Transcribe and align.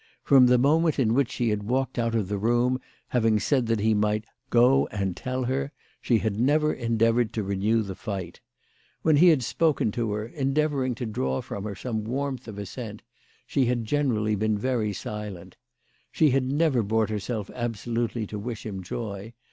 From 0.23 0.47
the 0.47 0.57
moment 0.57 0.97
in 0.97 1.13
which 1.13 1.29
she 1.29 1.49
had 1.49 1.61
walked 1.61 1.99
out 1.99 2.15
of 2.15 2.27
the 2.27 2.39
room, 2.39 2.81
having 3.09 3.39
said 3.39 3.67
that 3.67 3.79
he 3.81 3.93
might" 3.93 4.25
go 4.59 4.87
and 4.87 5.15
tell 5.15 5.43
her," 5.43 5.71
she 6.01 6.17
had 6.17 6.39
never 6.39 6.73
endeavoured 6.73 7.31
to 7.33 7.43
renew 7.43 7.83
the 7.83 7.93
fight. 7.93 8.41
When 9.03 9.17
he 9.17 9.27
had 9.27 9.43
spoken 9.43 9.91
to 9.91 10.11
her, 10.13 10.25
endeavouring 10.25 10.95
THE 10.95 11.05
LADY 11.05 11.11
OF 11.11 11.17
LAUNAY. 11.19 11.29
189 11.29 11.39
to 11.39 11.41
draw 11.41 11.41
from 11.41 11.63
her 11.65 11.75
some 11.75 12.03
warmth, 12.11 12.47
of 12.47 12.57
assent, 12.57 13.03
she 13.45 13.65
had 13.65 13.85
generally 13.85 14.33
been 14.35 14.57
very 14.57 14.91
silent. 14.91 15.55
She 16.11 16.31
had 16.31 16.45
never 16.51 16.81
brought 16.81 17.11
herself 17.11 17.51
absolutely 17.53 18.25
to 18.25 18.39
wish 18.39 18.65
him 18.65 18.81
joy. 18.81 19.33